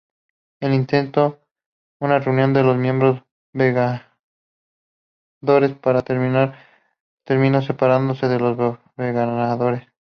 Él 0.61 0.73
intentó 0.73 1.39
una 1.99 2.17
reunión 2.17 2.53
de 2.55 2.63
los 2.63 2.75
miembros 2.75 3.21
Vengadores, 3.53 4.03
pero 5.79 6.01
terminó 7.23 7.61
separándose 7.61 8.27
de 8.27 8.39
los 8.39 8.79
Vengadores. 8.97 9.87